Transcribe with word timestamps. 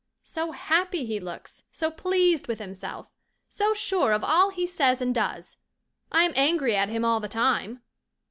So 0.23 0.51
happy 0.51 1.05
he 1.05 1.19
looks! 1.19 1.61
So 1.69 1.91
pleased 1.91 2.47
with 2.47 2.57
himself! 2.57 3.13
So 3.47 3.75
sure 3.75 4.13
of 4.13 4.23
all 4.23 4.49
he 4.49 4.65
says 4.65 4.99
and 4.99 5.13
does! 5.13 5.57
I 6.11 6.23
am 6.23 6.33
angry 6.35 6.75
at 6.75 6.89
him 6.89 7.05
all 7.05 7.19
the 7.19 7.27
time. 7.27 7.83